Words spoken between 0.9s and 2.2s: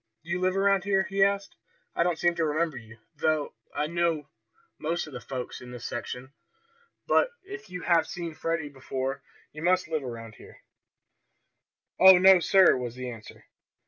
he asked. "I don't